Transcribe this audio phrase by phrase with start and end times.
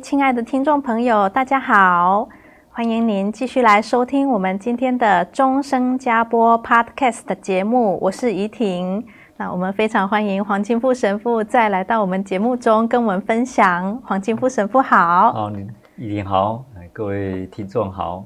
[0.00, 2.28] 亲爱的听众朋友，大家好！
[2.70, 9.04] 欢迎您继续来收听我们今天的钟声加播 Podcast 的节目，我是怡婷。
[9.36, 14.00] 那我们非常欢迎黄金富神父再来到我们节目中跟我们分享。
[14.04, 15.50] 黄金富神父好，好，
[15.96, 18.24] 怡婷好，各位听众好。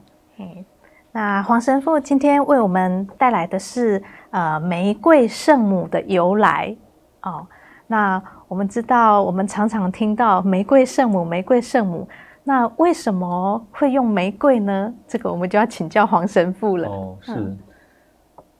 [1.12, 6.76] 那黄神父今天为我们带来的是呃玫瑰圣母的由来
[7.22, 7.46] 哦。
[7.88, 12.08] 那我们知道，我们常常听到玫瑰圣母，玫瑰圣母。
[12.44, 14.94] 那为什么会用玫瑰呢？
[15.08, 16.88] 这个我们就要请教黄神父了。
[16.88, 17.56] 哦，是。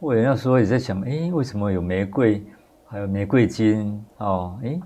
[0.01, 2.45] 我那时候也在想，哎，为什么有玫瑰，
[2.87, 4.05] 还有玫瑰金？
[4.19, 4.79] 哦，哎，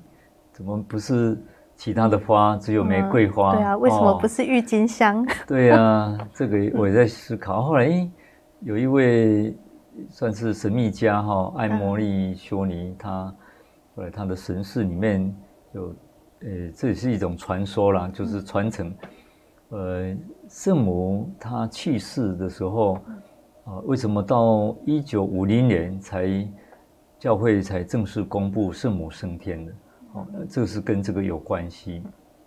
[0.52, 1.42] 怎么不是
[1.76, 3.52] 其他的花，只有玫瑰花？
[3.52, 5.22] 嗯、对啊，为什么不是郁金香？
[5.24, 7.62] 哦、对啊， 这个我也在思考。
[7.62, 8.10] 后来，哎，
[8.60, 9.56] 有一位
[10.10, 13.34] 算是神秘家哈，艾莫莉修尼，他。
[14.00, 15.36] 呃，他的神事里面
[15.72, 15.94] 有，
[16.40, 18.94] 呃，这也是一种传说啦，就是传承。
[19.68, 20.16] 呃，
[20.48, 22.94] 圣母她去世的时候，
[23.64, 26.48] 啊，为什么到一九五零年才
[27.18, 29.72] 教会才正式公布圣母升天的？
[30.14, 32.02] 哦，这是跟这个有关系。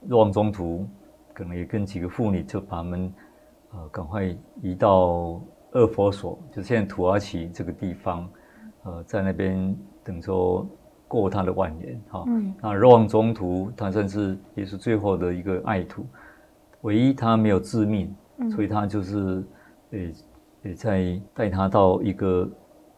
[0.08, 0.88] 若望中途
[1.36, 3.14] 可能也跟几个妇女就把他们，
[3.74, 5.40] 呃，赶快移到
[5.72, 8.28] 二佛所，就现在土耳其这个地方，
[8.86, 10.68] 呃，在那边等着。
[11.14, 12.26] 过他的晚年，哈，
[12.60, 16.04] 那若望中途他算是也是最后的一个爱徒，
[16.82, 18.12] 唯一他没有致命，
[18.50, 19.44] 所以他就是，
[19.92, 20.12] 诶，
[20.64, 22.50] 也在带他到一个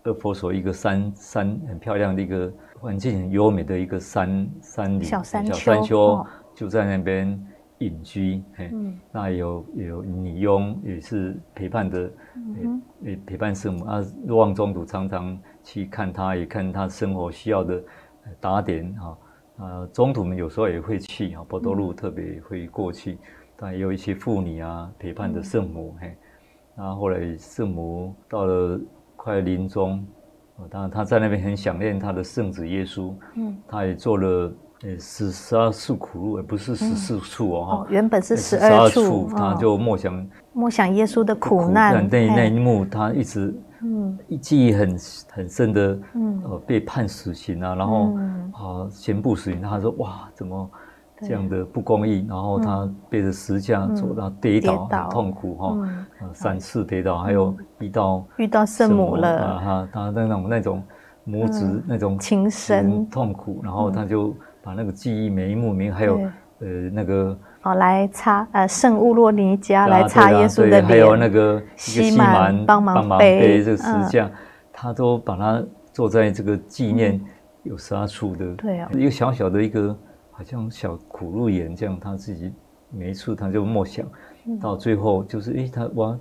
[0.06, 2.50] 二佛所一个山山很漂亮的一个
[2.80, 7.38] 环境很优美的一个山山里小山小山丘，就在那边
[7.80, 8.72] 隐居，嘿，
[9.12, 12.09] 那有有女佣也是陪伴的，
[13.03, 17.84] 诶陪伴圣母啊，若望中途常常去看他，也看他生活需要的。
[18.40, 19.18] 打点哈，
[19.58, 23.18] 呃，中途们有时候也会去啊，波多路特别会过去，
[23.56, 26.16] 但也有一些妇女啊陪伴着圣母，嘿，
[26.75, 28.80] 然后后来圣母到了
[29.16, 30.06] 快临终，
[30.69, 34.53] 当然他在那边很想念他的圣子耶稣，嗯，他也做了
[34.84, 43.53] 呃十十二处苦路，而不是十四处哦，哦，原本是十二处，他就默想默想耶稣的苦难，那那一幕他一直。
[43.84, 44.97] 嗯，记忆很
[45.31, 48.13] 很深的，嗯，呃，被判死刑啊，然后
[48.53, 50.69] 啊，宣布死刑，他说哇，怎么
[51.22, 52.25] 这样的不公义？
[52.28, 55.78] 然后他背着石架走，然后跌倒，很痛苦哈，
[56.34, 59.40] 三次跌倒，还有遇到遇到圣母了。
[59.40, 60.84] 啊，他他那种那种
[61.24, 63.08] 母子那种情深。
[63.09, 66.18] 痛苦，然后他就把那个记忆每一幕每还有
[66.59, 67.38] 呃那个。
[67.66, 74.30] 好，来擦呃圣乌洛尼加来擦耶稣的脸，还有那个西满帮忙背这个石像，
[74.72, 77.20] 他都把它做在这个纪念
[77.64, 79.98] 有十二处的，对啊，一个小小的一个
[80.30, 82.53] 好像小苦路岩这样，他自己
[82.92, 84.06] 每一处他就默想，
[84.62, 86.16] 到最后就是诶，他挖，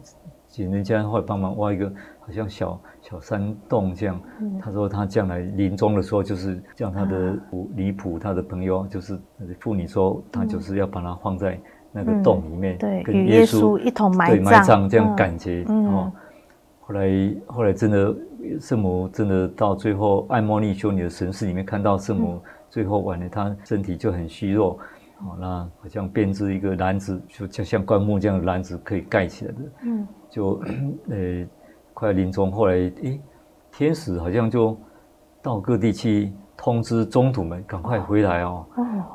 [0.55, 1.93] 请人家会帮忙挖一个。
[2.27, 4.19] 好像小小山洞这样，
[4.59, 7.39] 他说他将来临终的时候，就是叫他的
[7.77, 9.21] 离谱他的朋友，就是
[9.61, 11.61] 妇女说，他就是要把它放在
[11.93, 16.11] 那个洞里面，对，跟耶稣一同埋埋葬这样感觉哦。
[16.81, 18.17] 后来后来真的
[18.59, 22.41] 圣母真的到最后，爱莫尼修女的神室里面看到圣母
[22.71, 24.79] 最后晚年，她身体就很虚弱，
[25.19, 30.61] 哦，那好像编织一个篮子，就就像灌木这样的篮子可以盖起来的，嗯，就
[31.11, 31.47] 呃。
[31.97, 33.21] 快临终，后来诶，
[33.71, 34.77] 天使好像就
[35.41, 38.67] 到各地去通知中土们，赶快回来哦。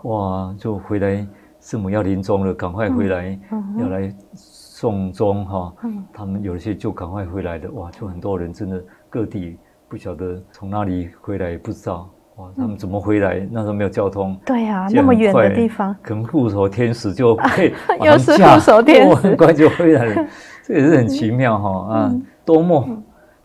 [0.04, 1.28] 哇，就回来，
[1.60, 3.38] 圣母要临终了，赶快回来，
[3.78, 5.74] 要来送终哈。
[6.14, 9.58] 他们有一些就赶快回来的，哇，就很多人真的各地
[9.90, 13.46] 不晓得从哪里回来，也不知道哇，他们怎么回来？
[13.52, 14.40] 那时候没有交通。
[14.46, 17.74] 对呀，那么远的地方，可能护手天使就 嘿，
[18.06, 20.26] 又是护手天使， 很快就回来了。
[20.70, 22.16] 这也是很奇妙哈啊。
[22.46, 22.88] 多么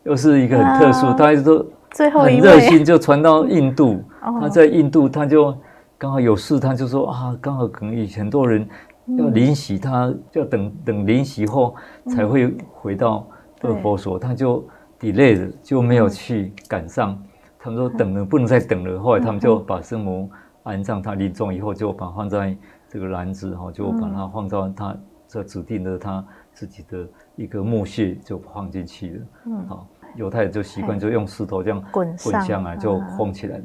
[0.02, 4.04] 又是一个很特殊，他一直都最后很热心，就传到印度。
[4.20, 5.56] 他在印度，他就
[5.96, 8.68] 刚好有事，他就说啊，刚好可能有很多人
[9.16, 11.74] 要临洗，他要等等临洗后
[12.08, 13.26] 才会回到
[13.58, 14.62] 这个佛所，他就
[15.00, 17.18] delay 了，就没有去赶上。
[17.58, 20.28] 他们说等了不能再等了，后来他们就把圣母
[20.64, 22.54] 安葬，他临终以后就把放在
[22.90, 24.94] 这个篮子哈，就把它放到他
[25.26, 26.22] 这指定的他
[26.54, 27.06] 自己的
[27.36, 29.26] 一个墓穴就放进去了。
[29.46, 33.64] 嗯，好，犹太人就习惯就用石头这样滚滚下来就封起来的。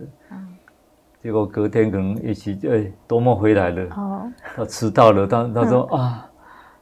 [1.22, 6.30] 结果隔天可能一起哎，多么回来了，哦，他迟到了，他他说啊，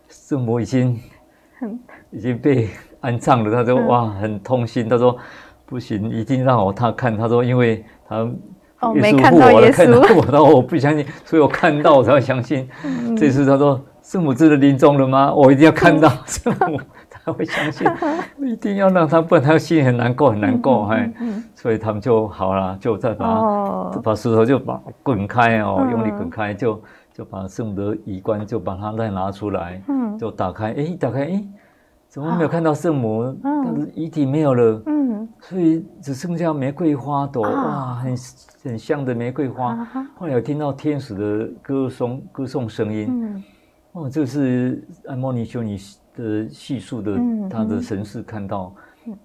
[0.07, 1.00] 圣母已经
[2.12, 2.69] 已经被
[3.01, 5.18] 安葬了，他说哇很痛心，他说
[5.65, 8.31] 不行，一定让我他看，他说因为他
[8.95, 12.68] 耶稣复活了，看到我，然后我不相信，所以我看到我才会相信。
[13.18, 15.33] 这次他说圣母真的临终了吗？
[15.33, 16.79] 我一定要看到 圣母。
[17.25, 17.85] 他会相信，
[18.39, 21.12] 一定要让他，不然他心里很难过，很难过，哎，
[21.53, 26.81] 所以他们就好了，就再把、哦、把石头就把滚开哦，用力滚开，就
[27.13, 31.44] 就把圣母的衣冠就把它再拿出来，嗯，就打开，哎，打开，哎，
[32.07, 33.36] 怎么没有看到圣母？
[33.44, 38.15] 他的遗体没有了，嗯，所以只剩下玫瑰花朵，哇，很
[38.63, 39.86] 很香的玫瑰花。
[40.15, 43.44] 后来有听到天使的歌颂歌颂声音，嗯，
[43.92, 45.77] 哦，这是安莫尼修尼。
[46.18, 48.74] 的叙述的他的神视看到，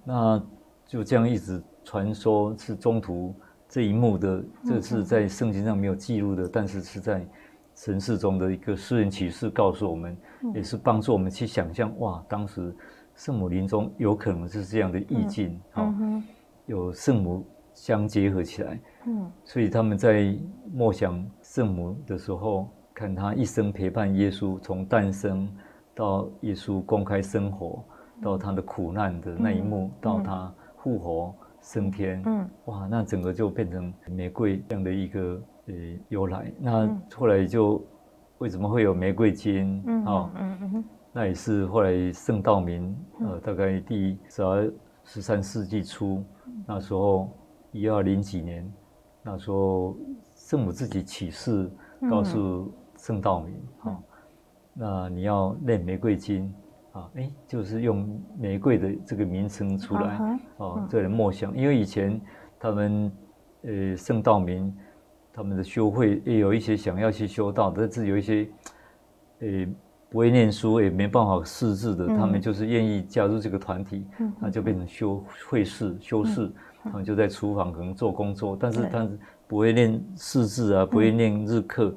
[0.05, 0.39] 那
[0.87, 3.35] 就这样一直传说，是中途
[3.67, 7.27] 这一幕的，这是在圣经上没有记录的，但是是在
[7.85, 10.17] 神视中的一个私人启示，告诉我们，
[10.55, 12.73] 也是帮助我们去想象，哇，当时
[13.17, 15.93] 圣母临终有可能是这样的意境，好，
[16.67, 17.45] 有圣母
[17.75, 20.33] 相结合起来，嗯，所以他们在
[20.73, 25.49] 默想圣母的时候，看他一生陪伴耶稣从诞生。
[25.95, 27.85] 到耶稣公开生活，
[28.23, 35.75] 到他的苦难的那一幕，嗯、到他复活升天，嗯，哇，那整个就变成玫瑰这样的一个呃
[36.09, 36.53] 由来。
[36.59, 37.83] 那后来就
[38.39, 39.83] 为什么会有玫瑰金？
[39.87, 44.73] 嗯，哦、嗯嗯那也是后来圣道明，呃，大概第十二
[45.05, 46.25] 十三世纪初，
[46.67, 47.31] 那时候
[47.71, 48.73] 一二零几年，
[49.23, 49.97] 那时候
[50.35, 51.71] 圣母自己启示
[52.09, 54.03] 告诉圣道明，哈、嗯。
[54.75, 56.51] 那你要念玫瑰金
[56.93, 57.11] 啊？
[57.15, 60.19] 哎，就是用玫瑰的这个名称出来
[60.57, 61.09] 哦，这、uh huh.
[61.11, 61.55] 默想。
[61.55, 62.19] 因为以前
[62.59, 63.13] 他们
[63.65, 64.75] 呃圣道明
[65.33, 68.49] 他们的修会也有一些想要去修道，但是有一些
[69.41, 69.49] 呃
[70.11, 72.17] 不会念书也没办法识字的，uh.
[72.17, 74.07] 他们就是愿意加入这个团体，
[74.39, 74.51] 那、uh.
[74.51, 76.51] 就变成修会士、修士，
[76.85, 79.09] 他们就在厨房可能做工作，但是他
[79.49, 81.87] 不会念识字啊，不会念日课。
[81.87, 81.95] Uh.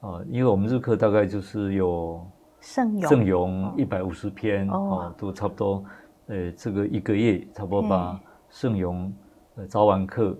[0.00, 2.24] 啊，因为我们日课大概就是有
[2.60, 5.84] 圣咏圣咏一百五十篇哦，都差不多，
[6.28, 9.12] 呃，这个一个月差不多把圣咏
[9.56, 10.38] 呃早晚课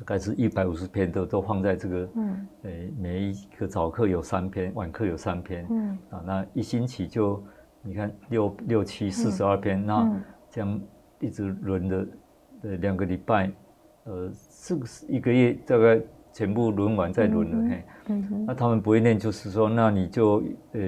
[0.00, 5.98] 大概是一百五十篇都都放在这个嗯，诶，每一个早课有三篇，晚课有三篇，嗯。
[6.10, 7.42] 啊，那一星期就
[7.82, 10.10] 你看六六七四十二篇，那
[10.50, 10.80] 这样
[11.20, 12.06] 一直轮的
[12.62, 13.50] 呃两个礼拜，
[14.04, 14.30] 呃，
[14.64, 16.00] 这个是一个月大概。
[16.32, 17.84] 全部轮完再轮了嘿，
[18.46, 20.80] 那他们不会念，就是说，那你就呃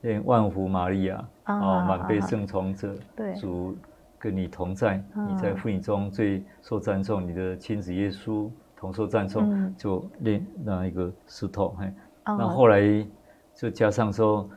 [0.00, 2.94] 念万福玛利亚啊，满被圣宠者，
[3.36, 3.76] 主
[4.18, 11.92] 跟你同在，你在妇女中最受赞颂，你的亲子耶稣同受赞颂，就念那一个石头嘿。
[12.24, 13.06] 那后来
[13.54, 14.48] 就加上说，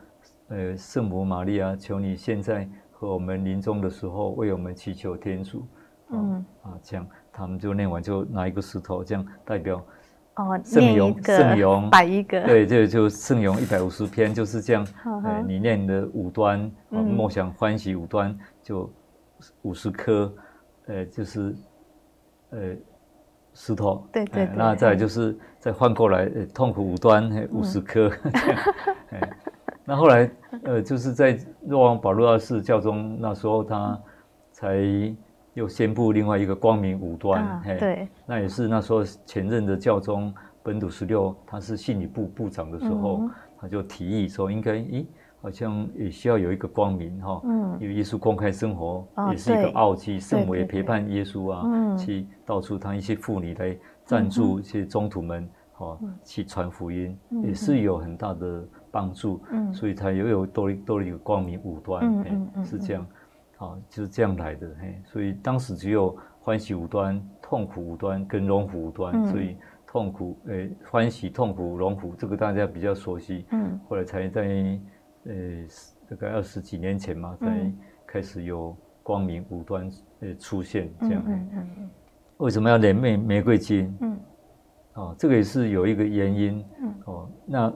[0.47, 5.65] 呃，圣母玛利亚，求你现在和我们临终的时候为我们祈求天主，
[6.09, 9.83] 嗯啊，这样他们就念完就拿一个石头，这样代表。
[10.35, 14.87] 哦，圣咏，圣咏，摆一个，对，就就圣咏一百五十篇就是这样。
[15.25, 18.89] 呃，你念的五端，梦想欢喜五端就
[19.61, 20.33] 五十颗，
[20.87, 21.55] 呃，就是
[22.51, 22.59] 呃
[23.53, 24.07] 石头。
[24.11, 24.49] 对对。
[24.55, 28.11] 那再就是再换过来，痛苦五端五十颗。
[29.85, 30.31] 那后来
[30.63, 34.01] 呃，就是在若望保禄二世教宗那时候，他
[34.51, 35.15] 才。
[35.55, 45.05] 又宣布另外一个光明五端，啊、嘿对，那也是那时候前任的教宗本笃十六，他是信理部部长的时候，嗯、他就提议说，应该，咦，
[45.41, 63.05] 好像也需要有一个光明哈，嗯，因为耶稣公开生活也是一个奥迹，圣母也陪伴耶稣啊，嗯，去到处他一些妇女来赞助一些宗徒们，哈、嗯，去传福音，嗯、也是有很大的帮助，嗯，所以他又有多多了一个光明五端，嗯是这样。
[63.55, 73.45] 好，就是这样来的嘿，所以当时只有欢喜五端、痛苦五端跟荣福五端，嗯、所以痛苦诶、欸，欢喜、痛苦、荣福这个大家比较熟悉。
[73.51, 74.79] 嗯，后来才在
[75.25, 75.33] 呃
[76.09, 77.71] 大概二十几年前嘛，才
[78.07, 79.89] 开始有光明无端
[80.21, 81.23] 呃出现这样。
[81.25, 81.89] 嗯嗯嗯嗯、
[82.37, 83.95] 为什么要念玫玫瑰金？
[84.01, 84.19] 嗯，
[84.93, 86.65] 哦，这个也是有一个原因。
[86.81, 87.73] 嗯，哦，那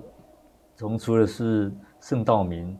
[0.75, 2.77] 从除了是圣道明，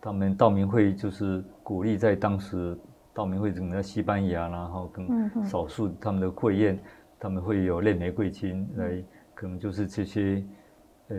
[0.00, 2.78] 他们道明会就是鼓励在当时
[3.12, 6.78] 道明会整个西班牙，然后跟少数他们的会宴，
[7.18, 9.04] 他们会有念玫瑰金来，
[9.34, 10.42] 可能就是这些
[11.08, 11.16] 呃。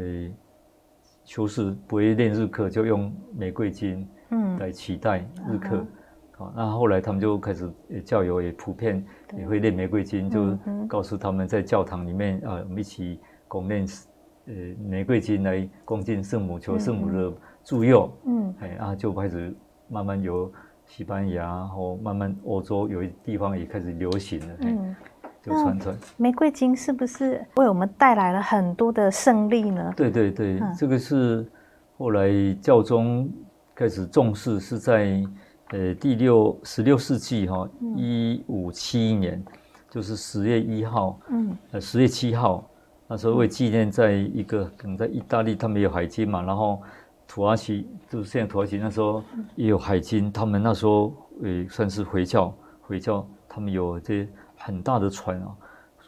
[1.26, 4.08] 修士不会练日课，就用玫瑰经
[4.60, 5.84] 来取代日课。
[6.38, 7.70] 好、嗯，那后来他们就开始
[8.06, 9.04] 教友也普遍
[9.36, 13.86] 也会练玫瑰经，对就告诉他们在教堂里面啊，我们一起共念
[14.46, 14.54] 呃
[14.88, 18.12] 玫瑰经来恭敬圣母，求圣母的助佑。
[18.26, 19.56] 嗯，哎啊，就开始
[19.90, 20.52] 慢慢由
[20.86, 24.56] 西班牙，然后慢慢欧洲有一地方也开始流行了。
[24.60, 24.96] 嗯。
[26.18, 29.94] 玫瑰金是不是为我们带来了很多的胜利呢？
[29.96, 31.46] 对对对，嗯、这个是
[31.98, 32.30] 后来
[32.62, 33.30] 教宗
[33.74, 35.24] 开始重视，是在
[35.70, 39.44] 呃第六十六世纪哈，一五七一年，
[39.90, 42.68] 就是十月一号，嗯，呃十月七号，
[43.08, 46.82] 那时候为纪念在一个可能在意大利，他们有海军嘛，然后
[47.28, 49.22] 土耳其就是现在土耳其那时候
[49.56, 54.28] 也有海军，他们那时候也算是回教，回教他们有这些。
[54.66, 55.56] 很大的船啊，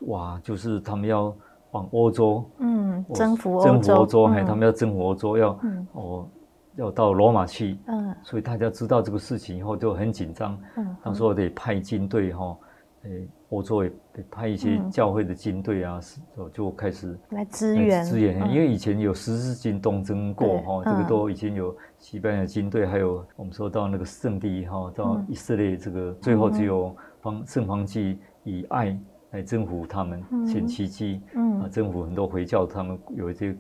[0.08, 0.42] 哇！
[0.44, 1.32] 就是他们要
[1.70, 5.60] 往欧洲，嗯，征服征服欧洲，还他们要征服欧洲，要
[5.92, 6.28] 哦，
[6.76, 12.58] 要到罗马去，嗯，所以大家知道这个事情以后就很紧张，嗯，当时我得派军队哈，
[13.04, 16.00] 诶，欧洲也得派一些教会的军队啊，
[16.36, 28.18] 就就开始来支援支援，因为以前有十字军东征过哈，这个都已经有西班牙军队，还有我们说到那个圣地哈，到以色列这个最后只有方圣方济。
[28.48, 28.98] 以爱
[29.32, 33.54] 来征服他们，显奇迹，嗯、啊，征服很多回教，他们有一些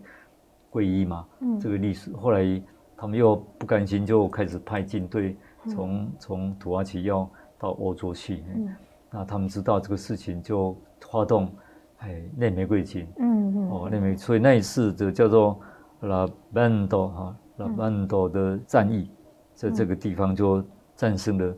[0.72, 2.10] 皈依嘛，嗯、这个历史。
[2.14, 2.62] 后来
[2.96, 5.36] 他们又不甘心，就开始派军队
[5.70, 7.30] 从从土耳其要
[7.60, 8.46] 到欧洲去。
[8.56, 8.74] 嗯、
[9.12, 11.52] 那他们知道这个事情，就发动
[11.98, 15.60] 哎内玫瑰金，嗯嗯，哦内玫，所以那一次的叫做
[16.00, 19.12] 拉班多哈拉班多的战役，
[19.54, 20.64] 在这个地方就
[20.96, 21.54] 战胜了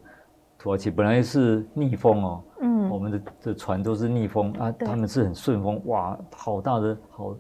[0.58, 0.90] 土耳其。
[0.90, 2.44] 本来是逆风哦。
[3.00, 7.34] 嗯，我们的的船都是逆风啊，他们是很顺风，哇，好大的好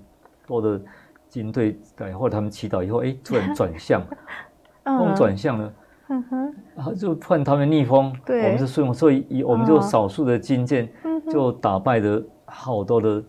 [0.47, 0.81] 多的
[1.29, 4.01] 军队，然后他们祈祷以后，哎，突然转向，
[4.85, 5.73] 风转向了，
[6.07, 10.89] 嗯哼，然后就换他们逆风，对，我们是顺风，所以以我们就少数的军舰，
[11.29, 13.21] 就打败了好多的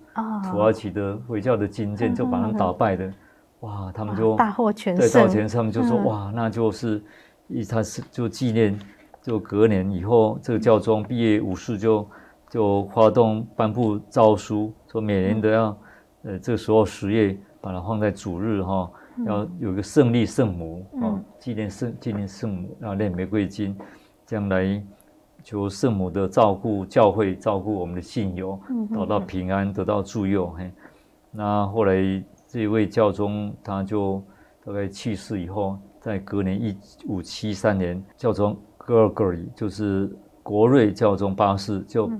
[0.50, 3.12] 土耳其的回教的军舰，就把他们打败的，
[3.60, 7.02] 哇，他们就大获全胜，对，大获全胜，他们就说，哇，那就是
[7.48, 8.78] 一他是就纪念。
[9.22, 12.08] 就隔年以后，这个教宗毕业武士就
[12.50, 15.78] 就发动颁布诏书，说每年都要，
[16.24, 18.90] 呃，这个时候十月把它放在主日哈，
[19.24, 23.74] 要有个胜利圣母啊，纪念圣纪念圣母，然后念玫瑰经，
[24.26, 24.82] 将来
[25.42, 28.60] 求圣母的照顾，教会照顾我们的信友，
[28.92, 30.50] 得到平安，得到助佑。
[30.50, 30.70] 嘿，
[31.30, 34.22] 那后来这位教宗他就
[34.66, 36.76] 大概去世以后，在隔年一
[37.06, 38.54] 五七三年，教宗。
[38.86, 40.10] Gregory 就是
[40.42, 42.10] 国瑞教宗八世，就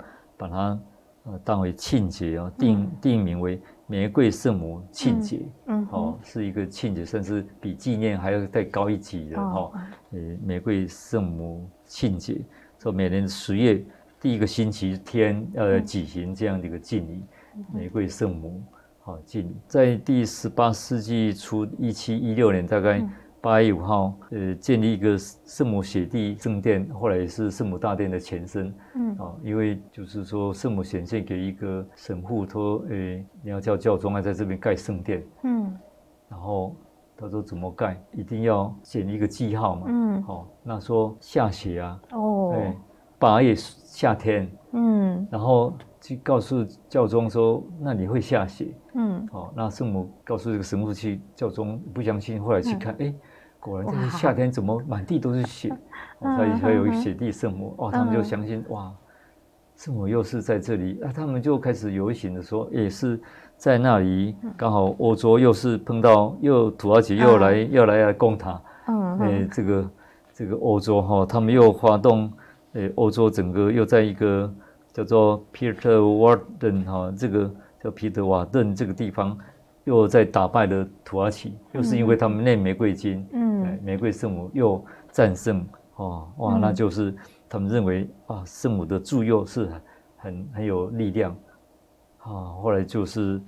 [0.41, 0.81] 把它
[1.25, 9.71] 呃当为庆节啊，定定名为玫瑰圣母庆节，嗯，哦，是一个庆节，甚至比纪念还要再高一级的哈，
[10.13, 12.41] 呃，玫瑰圣母庆节，
[12.79, 13.85] 说每年十月
[14.19, 17.23] 第一个星期天呃举行这样的一个敬礼，
[17.75, 18.63] 玫瑰圣母
[19.01, 23.07] 好敬礼，在第十八世纪初一七一六年大概。
[23.43, 28.75] 八月五号，呃，建立一个圣母血地圣殿，后来也是圣母大殿的前身。
[28.95, 35.25] 嗯，啊，因为就是说圣母显现给一个神父，说，诶，你要叫教宗啊，在这边盖圣殿。
[35.45, 35.75] 嗯，
[36.29, 36.77] 然后
[37.17, 37.99] 他说怎么盖？
[38.13, 39.87] 一定要写一个记号嘛。
[39.89, 42.01] 嗯，好，那说下雪啊。
[42.13, 42.53] 哦。
[42.55, 42.77] 哎，
[43.19, 44.51] 八月夏天。
[44.73, 45.27] 嗯。
[45.31, 48.75] 然后去告诉教宗说，那你会下雪。
[48.95, 49.27] 嗯。
[49.29, 53.15] 好，那圣母告诉这个神父去，教宗不相信，后来去看，哎。
[53.61, 55.69] 果然，这是夏天怎么满地都是雪，
[56.19, 57.91] 所以才有一雪地圣母哦。
[57.93, 58.91] 他们就相信哇，
[59.77, 63.21] 圣母又是在这里，那他们就开始游行的时候，也是
[63.57, 69.91] 在那里，刚好欧洲又是碰到又土耳其又来又来来攻他，嗯，哎，这个
[70.33, 72.33] 这个欧洲哈，他们又发动，
[72.73, 74.51] 哎，欧洲整个又在一个
[74.93, 79.37] 叫做 Peter Warden 哈，这个叫皮特瓦顿这个地方。
[79.85, 87.15] 又在打败了土耳其，又是因为他们念玫瑰金，嗯，玫瑰圣母又战胜，哦，哇，那就是
[87.49, 89.81] 他们认为啊，圣母的助佑是很
[90.19, 91.35] 很很有力量，
[92.19, 93.41] 啊，后来就是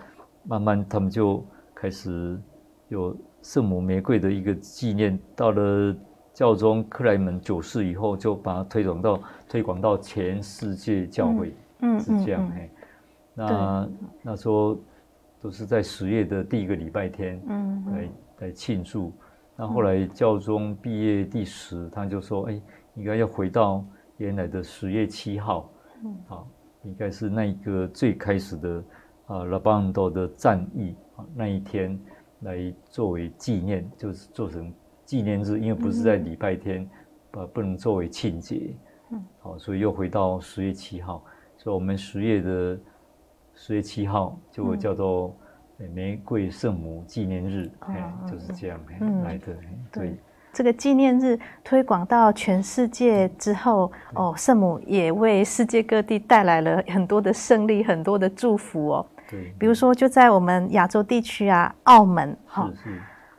[0.45, 2.41] 慢慢他们就开始
[2.89, 5.19] 有圣母玫瑰的一个纪念。
[5.37, 5.95] 到了
[6.33, 12.71] 教宗克莱门九世以后，就把它推广到推广到全世界教会，嗯，是这样哎。
[13.35, 13.89] 那
[14.23, 14.79] 那时候
[15.43, 18.09] 都是在十月的第一个礼拜天，嗯，来
[18.39, 19.13] 来庆祝。
[19.57, 22.63] 那后来教宗毕业第十，他就说，哎，
[22.95, 23.85] 应该要回到
[24.19, 25.69] 原来的十月七号，
[26.05, 26.49] 嗯，好，
[26.85, 28.85] 应该是那一个最开始的
[29.27, 31.99] 啊拉邦多的战役啊那一天
[32.41, 34.73] 来作为纪念，就是做成。
[35.05, 36.89] 纪念日，因为不是在礼拜天，
[37.33, 38.75] 呃、嗯，不能作为庆节，
[39.11, 41.23] 嗯，好，所以又回到十月七号，
[41.59, 42.81] 所以我们十月的
[43.65, 45.33] 十月七号就会叫做
[45.95, 48.81] 玫瑰圣母纪念日，哎、嗯，就是这样
[49.23, 49.53] 来的。
[49.53, 50.17] 嗯、对，对。
[50.53, 59.07] 这个纪念日推广到全世界之后，哦，圣母也为世界各地带来了很多的胜利，很多的祝福哦。
[59.31, 62.69] 对，比如说就在我们亚洲地区啊，澳门，哈。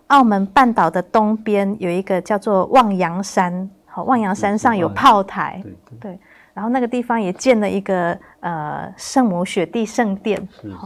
[0.08, 5.62] 澳门半岛的东边有一个叫做望洋山，好，望洋山上有炮台，
[6.00, 6.18] 对，
[6.53, 10.77] 然后那个地方也建了一个呃圣母雪地圣殿，是是，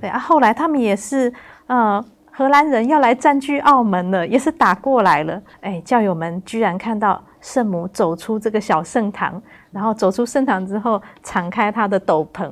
[0.00, 1.32] 对啊，后来他们也是
[1.66, 12.50] 呃荷兰人要来占据澳门了，也是打过来了，哎，教友们居然看到圣母走出这个小圣堂，然后走出圣堂之后敞开他的斗篷。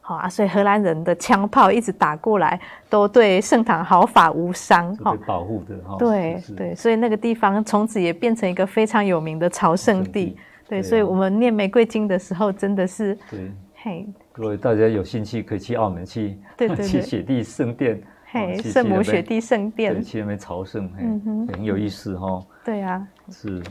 [0.00, 2.58] 好啊，所以荷兰人的枪炮一直打过来，
[2.88, 5.96] 都对圣堂毫发无伤，哈，保护的哈。
[5.98, 10.36] 对对，所以那个地方从此也变成一个非常有名的朝圣地。
[10.68, 22.44] 对，所以我们念玫瑰经的时候，真的是对，嘿，各位大家有兴趣可以去澳门去，对 对，去雪地圣殿，嘿，圣母雪地圣殿，去那边朝圣，嗯哼，很有意思哈。
[22.64, 23.62] 对啊，是。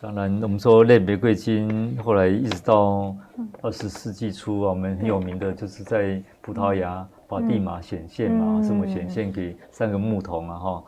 [0.00, 3.16] 当然，我们说念玫瑰经，后来一直到
[3.62, 10.84] 二十世纪初，我们很有名的就是在葡萄牙把地马显现嘛，圣母显现给三个牧童啊，哈，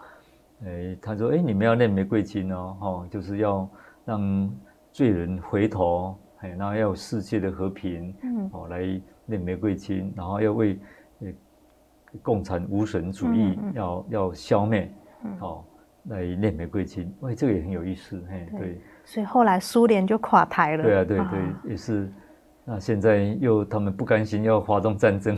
[0.65, 3.69] 哎，他说，哎，你们要念玫瑰经哦，哈，就是要
[4.05, 4.51] 让
[4.93, 10.79] 罪人回头，哎，然后要有世界的和平，嗯，哦，来念玫瑰经，然后要为
[11.21, 11.29] 呃
[12.23, 14.91] 共产无神主义要要消灭，
[15.41, 15.65] 哦，
[16.05, 18.81] 来念玫瑰经，喂，这个也很有意思，嘿，对。
[19.05, 20.83] 所以后来苏联就垮台了。
[20.83, 22.11] 对啊，对对，也是。
[22.65, 25.37] 那现在又他们不甘心要发动战争，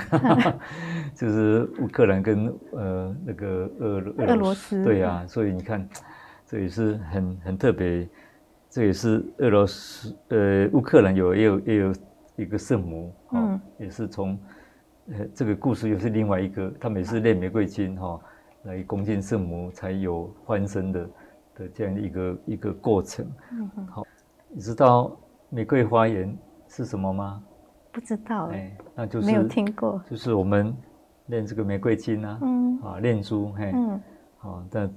[1.14, 4.82] 就是乌克兰跟呃那个俄俄罗斯。
[4.84, 5.88] 对啊，所以你看，
[6.44, 8.06] 这也是很很特别。
[8.72, 11.94] 这也是俄罗斯呃乌克兰有也有也有
[12.36, 14.38] 一个圣母，嗯，也是从
[15.08, 18.18] 呃这个故事又是另外一个，他们也是念玫瑰金哈，
[18.62, 21.06] 来恭敬圣母才有翻身的。
[21.54, 24.06] 的这样一个一个过程，嗯哼，好，
[24.48, 25.14] 你知道
[25.50, 26.34] 玫瑰花园
[26.66, 27.44] 是什么吗？
[27.92, 30.74] 不知道，哎，那就是没有听过，就是我们
[31.26, 34.00] 练这个玫瑰金啊，嗯，啊，念珠，嘿，嗯，
[34.38, 34.90] 好，但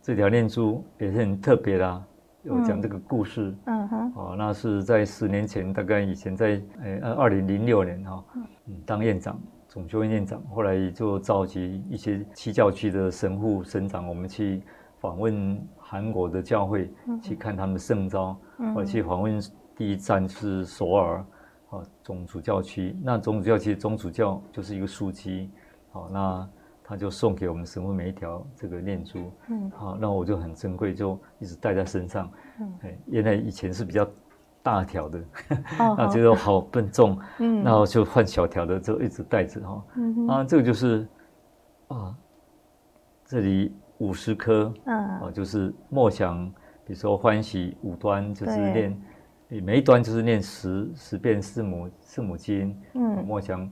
[0.00, 2.04] 这条念珠也是很特别的，
[2.42, 14.62] 有讲这个故事，嗯哼，哦，那是在十年前，大概以前在，哎，二零零六年哈，嗯，当院长，总修院院长，后来就召集一些七教区的神父、神长，我们去
[15.00, 15.60] 访问。
[15.92, 16.88] 韩国的教会
[17.20, 18.38] 去看他们圣召，
[18.72, 19.42] 或者去访问
[19.76, 21.24] 第一站是首尔，
[21.70, 22.96] 哦，总主教区。
[23.02, 25.50] 那总主教区总主教就是一个枢机，
[25.90, 26.48] 好，那
[26.90, 32.28] 他就送给我们神父每一条这个念珠，嗯，好，那我就很珍贵，就一直带在身上。
[32.58, 34.04] 嗯，原来以前是比较
[34.62, 35.24] 大条的，
[35.96, 39.84] 那觉得好笨重，嗯，然后就换小条的，就一直带着哈。
[39.94, 41.06] 嗯，啊，这个就是
[41.86, 42.14] 啊，
[43.24, 43.72] 这里。
[44.00, 46.50] 五十颗，嗯，啊，就是默想，
[46.86, 49.02] 比如说欢喜五端，就是念，
[49.62, 53.70] 每一端就是念十十遍四母四母经，嗯，默想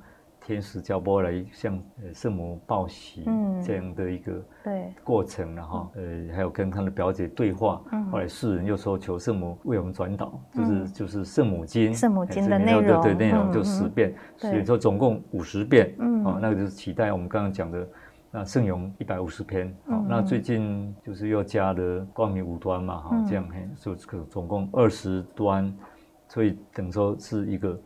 [0.49, 1.79] 天使交波来向
[2.15, 4.33] 圣母报喜，嗯，这样的一个
[4.65, 4.95] 对。
[5.05, 17.87] 过程，然后呃，还有跟他的表姐对话，嗯，后来世人又说求圣母为我们转导，就是就是圣母经，圣母经的内容，对内容就十遍，所以说总共五十遍，嗯，啊，那个就是期待我们刚刚讲的。
[18.31, 23.97] 那圣咏一百五十篇，好，嗯、那最近就是又加了光明五端嘛，哈、嗯，这样嘿，所以
[24.29, 25.75] 总共二十端，
[26.29, 27.81] 所以等于说是一个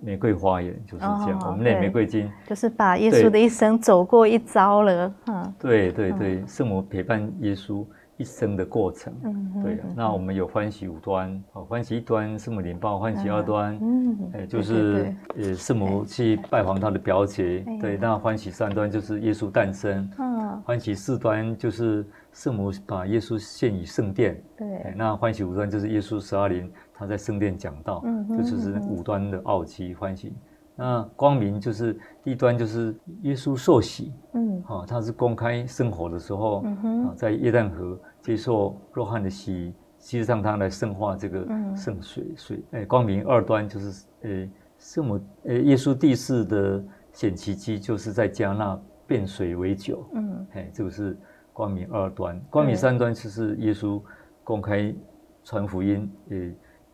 [0.00, 1.38] 玫瑰花园，就是这样。
[1.40, 7.84] 哦、我们那玫瑰金，就是把耶稣的一生走过一遭了，嗯，对对对，圣母陪伴耶稣。
[8.20, 9.14] 一生的过程，
[9.62, 30.34] 对，那我们有欢喜五端，哦，欢喜一端圣母领报，欢喜二端，嗯，哎，就是呃圣母去拜访他的表姐，对，那欢喜三端就是耶稣诞生，嗯，欢喜四端就是圣母把耶稣献于圣殿，对，那欢喜五端就是耶稣十二年他在圣殿讲道，嗯，这就是五端的奥迹欢喜。
[30.74, 51.16] 那光明就是第一端就是耶稣受洗，嗯，啊，他是公开生活的时候，嗯哼，啊，在约旦河接受若翰的洗，其实上他来圣化这个圣水水，哎，光明二端就是呃圣母呃耶稣第四的显奇迹，就是在加纳变水为酒，嗯，哎，这个是
[51.52, 54.00] 光明二端，光明三端就是耶稣
[54.44, 54.94] 公开
[55.42, 56.36] 传福音，呃，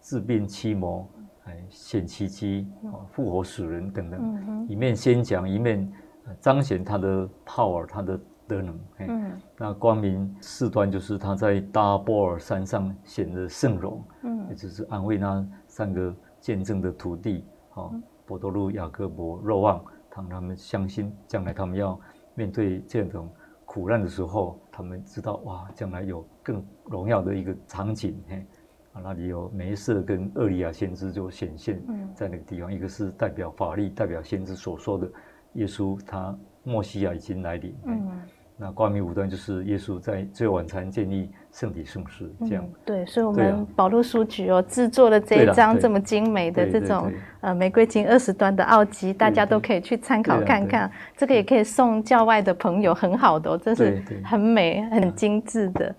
[0.04, 1.04] 治病驱魔。
[1.46, 2.66] 哎，显奇迹，
[3.12, 5.92] 复活死人等等，嗯、一面宣讲，一面
[6.40, 8.80] 彰显他的 power，他的德能。
[9.00, 19.84] 嗯，那光明四端就是他在大波尔山上显得圣容，嗯，也就是安慰那三个见证的徒弟，哈、嗯，伯多禄、雅各伯、若望，
[20.16, 22.00] 让他们相信将来他们要
[22.34, 23.28] 面对这种
[23.66, 28.46] 苦难的时候，他们知道哇，将来有更荣耀的一个场景，嘿。
[28.94, 31.82] 啊，那里有梅瑟跟厄利亚先知就显现
[32.14, 35.06] 在那个地方，嗯、一个是代表法力，代表先知所说的
[35.54, 37.74] 耶稣，他墨西亚已经来临。
[37.86, 38.08] 嗯，
[38.56, 42.72] 那光明五端就是耶稣在最后晚餐建立圣体圣事，这样、嗯。
[42.84, 50.88] 对，所以我们保罗书局哦制作了这一张这么精美的这种呃玫瑰金二十端的奥吉，大家都可以去参考看看。
[51.16, 55.92] 这个也可以送教外的朋友，很好的、哦，这是很美、很精致的。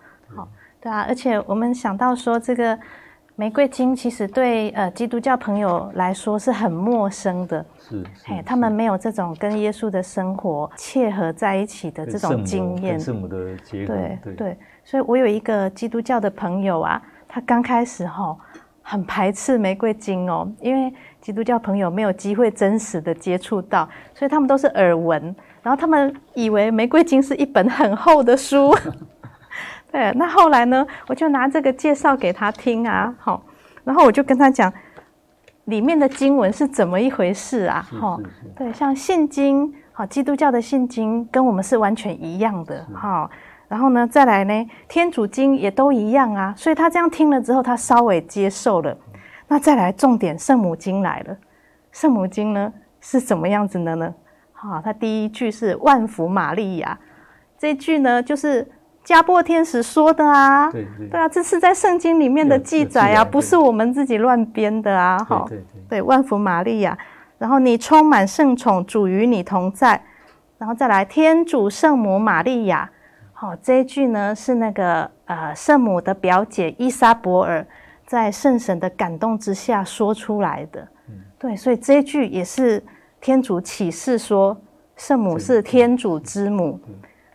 [0.90, 0.92] 好。
[0.92, 2.78] 对啊，而且我们想到说，这个
[3.36, 14.58] 玫瑰金其实对呃基督教朋友来说是很陌生的，是，哎，他们没有这种跟耶稣的生活切合在一起的这种经验，圣母的结合，对对，对。
[14.84, 18.38] 所以我有一个基督教的朋友啊，他刚开始哈、哦、
[18.84, 28.74] 很排斥玫瑰金哦，因为基督教朋友没有机会真实的接触到，所以他们都是耳闻，然后他们以为玫瑰金是一本很厚的书。
[29.96, 33.42] 对，那后来呢，我就拿这个介绍给他听啊，好，
[33.86, 34.72] 然后我就跟他讲
[35.66, 38.20] 里面的经文是怎么一回事啊，哈，
[38.58, 43.30] 对，像信经，好，基督教的信经跟我们是完全一样的，哈，
[43.70, 48.98] 然后呢，再来呢，天主经也都一样啊，所以他这样听了之后，他稍微接受了。
[49.48, 51.38] 那再来重点，圣母经来了，
[51.94, 54.14] 圣母经呢是怎么样子的呢？
[54.52, 57.00] 好，他第一句是万福玛利亚，
[57.58, 58.70] 这句呢就是。
[59.06, 65.64] 加波天使说的啊，对对，对啊，这是在圣经里面的记载啊，不是我们自己乱编的啊，哈，对对。
[65.88, 66.98] 对，对，万福玛利亚，
[67.38, 70.02] 然后你充满圣宠，主与你同在，
[70.58, 72.90] 然后再来天主圣母玛利亚，
[73.32, 77.64] 好，这一句呢是那个呃圣母的表姐伊莎伯尔
[78.08, 82.84] 在圣神的感动之下说出来的，嗯，对，所以这一句也是
[83.22, 84.60] 天主启示说
[84.98, 86.80] 圣母是天主之母。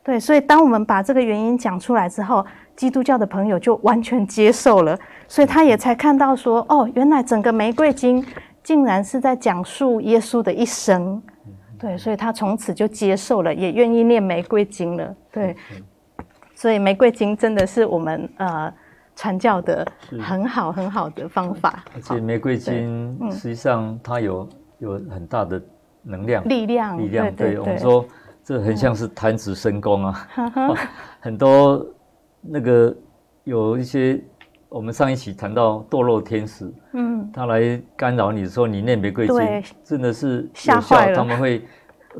[0.02, 8.24] 对，所以当我们把这个原因讲出来之后，基督教的朋友就完全接受了，所以他也才看到说，哦，原来整个玫瑰经
[8.62, 11.22] 竟然是在讲述耶稣的一生。
[11.78, 15.14] 对，所以他从此就接受了，也愿意念玫瑰经了。
[15.30, 15.54] 对，
[16.56, 18.72] 所以玫瑰经真的是我们呃
[19.14, 19.86] 传教的
[20.18, 21.84] 很好很好的方法。
[21.94, 25.62] 而且玫瑰经实际上它有有很大的
[26.02, 27.30] 能量、力量、力量。
[27.34, 28.02] 对，我们说。
[28.50, 30.28] 这很像是弹指神功啊！
[31.20, 31.86] 很多
[32.40, 32.92] 那个
[33.44, 34.20] 有一些，
[34.68, 41.64] 我们上一期谈到堕落天使，嗯，他来干扰你的时候，你念玫瑰经，真的是有效，他们会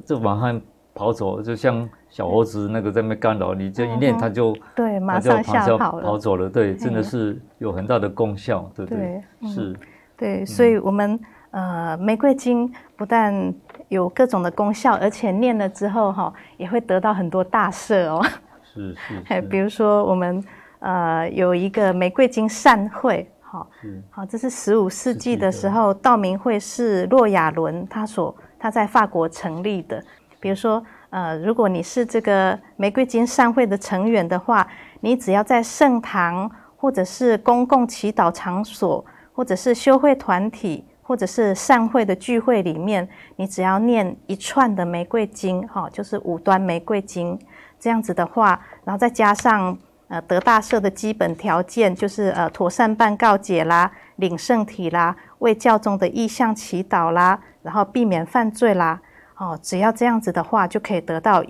[0.05, 0.61] 就马上
[0.95, 9.21] 跑走，就像小猴子那个在那边干扰你，就一念他就对，马上吓跑了，跑走了，对，真的是有很大的功效，对不对？
[9.49, 9.77] 是，
[10.17, 11.19] 对，所以我们
[11.51, 13.53] 呃，玫瑰经不但
[13.91, 18.25] 有各种的功效，而且念了之后哈，也会得到很多大赦哦。
[18.63, 19.43] 是是， 是。
[19.43, 20.43] 比如说我们
[20.79, 23.69] 呃有一个玫瑰金善会，好，
[24.09, 30.03] 好，这是十五世纪的时候道明会是洛亚伦他所他在法国成立的。
[30.39, 34.65] 比如说呃，如果你是这个玫瑰金善会的成员的话，
[35.01, 40.85] 你只要在圣堂或者是公共祈祷场所，或者是修会团体。
[41.11, 47.37] 或者是善会的聚会里面，你只要念一串的玫瑰经，哈，就是五端玫瑰经，
[47.81, 59.03] 这样子的话，然后再加上呃得大赦的基本条件，就是呃妥善办告解啦、领圣体啦、为教宗的意向祈祷啦，然后避免犯罪啦，
[59.37, 61.45] 哦，只要这样子的话，就可以得到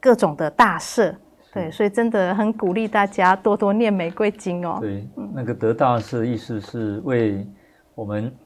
[0.00, 1.14] 各种的大赦。
[1.52, 4.78] 对，所以真的很鼓励大家多多念玫瑰经哦。
[4.80, 7.46] 对，那个得大赦的意思是为
[7.94, 8.36] 我们。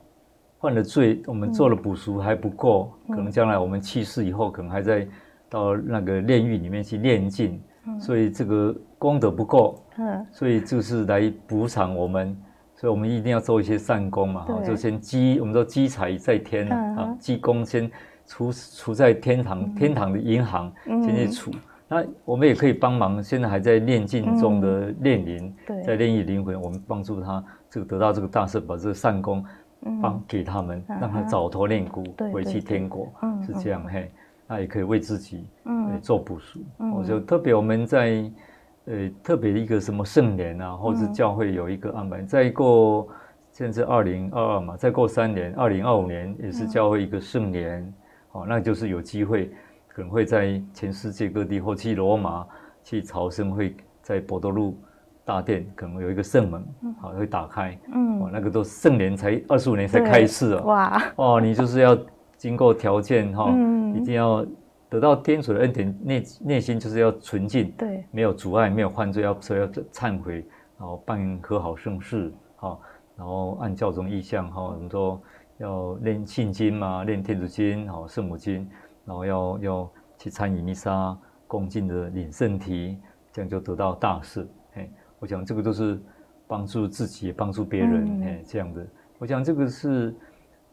[0.62, 5.04] 犯了罪，我们做了补赎还不够，嗯、可能将来我们去世以后，可能还在
[5.50, 12.36] 到那个炼狱里面去炼尽，嗯、所以这个功德不够，嗯，所以就是来补偿我们
[12.76, 17.90] 所以我们一定要做一些善功嘛，哈，就先积，我们说积财在天啊，积功先
[18.24, 21.50] 储储在天堂，天堂的银行先去储。
[21.88, 29.44] 那我们也可以帮忙，现在还在练境中的炼灵，在炼狱灵魂，我们帮助他这个得到这个大赦，把这个善功
[30.00, 33.12] 帮给他们，让他早脱炼蛊，回去天国，
[33.46, 34.10] 是这样嘿。
[34.46, 35.46] 那也可以为自己
[36.00, 36.60] 做补赎。
[36.94, 38.30] 我就特别我们在。
[38.86, 42.20] 呃，特别的一个什么圣年啊，或者是教会有一个安排。
[42.20, 43.06] 嗯、再过
[43.52, 47.94] 现在是二零二二嘛，再过三年，二零二五年也是教会一个圣年，嗯、
[48.32, 49.52] 哦，那就是有机会
[49.86, 52.44] 可能会在全世界各地或去罗马
[52.82, 54.76] 去朝圣，会在博多禄
[55.24, 56.64] 大殿可能有一个圣门，
[57.00, 61.96] 好、嗯、会打开，嗯，哦，那个都圣年才二十五年才开始啊，哇，哦，你就是要
[62.36, 64.44] 经过条件哈，哦嗯、一定要。
[64.92, 70.44] 得到天主的恩典，内内心就是要纯净，对，没有阻碍，没有犯罪，要所以要忏悔，
[70.78, 72.78] 然后办和好圣事，哈，
[73.16, 75.18] 然后按教宗意向，哈，我们说
[75.56, 78.68] 要念信经嘛，念天主经，好，圣母经，
[79.06, 82.98] 然后要要去参与弥撒，恭敬的领圣体，
[83.32, 84.46] 这样就得到大赦。
[84.74, 84.90] 哎，
[85.22, 85.98] 我想这个都是
[86.46, 88.86] 帮助自己，也帮助别人，哎、嗯，这样的，
[89.18, 90.12] 我想这个是。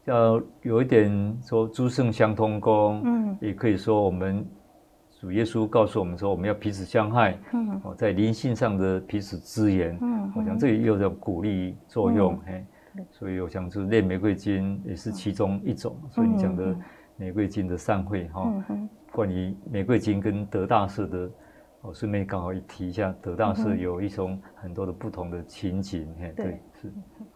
[0.05, 4.43] 要有一点说诸圣相通功，嗯，也可以说我们
[5.19, 12.65] 主耶稣告诉我们说，我们要彼此相爱，嗯，在灵性上的彼此支援，嗯，我想这也有种鼓励作用，嘿，
[13.11, 16.75] 所以我想就是念玫瑰金也是其中一种，所以你讲的
[17.15, 18.51] 玫瑰金的善会哈，
[19.11, 21.29] 关于玫瑰金跟德大赦的。
[21.81, 26.91] 我顺便刚好一提一下，得到是有一种很多的不同的情景，嗯、对，是。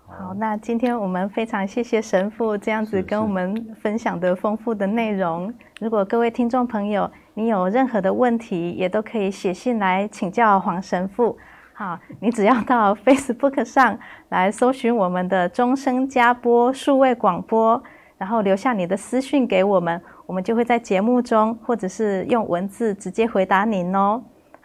[0.06, 5.52] 好，那今天我们非常谢谢神父这样子跟我们分享的丰富的内容。
[5.80, 11.38] 如果各位听众朋友，你有任何的问题，也都可以写信来请教黄神父。
[11.74, 17.82] 好，你只要到 Facebook 上来搜寻我们的终声加播数位广播，
[18.18, 24.22] 然后留下你的私讯给我们，我们就会在节目中或者是用文字直接回答您哦。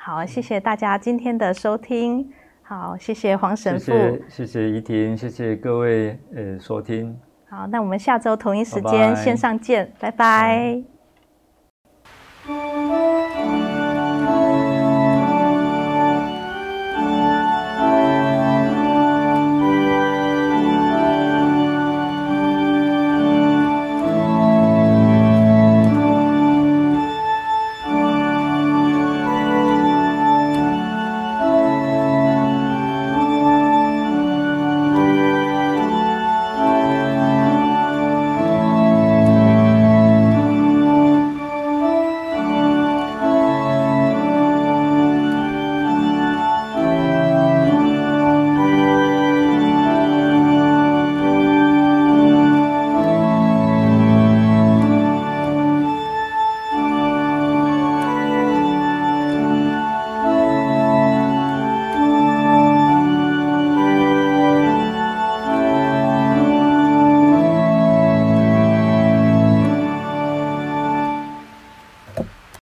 [0.09, 2.33] 好，谢谢大家今天的收听。
[2.63, 3.93] 好，谢谢黄神父，
[4.27, 7.15] 谢谢怡婷，谢谢各位呃收听。
[7.51, 10.83] 好，那我们下周同一时间线上见，拜拜。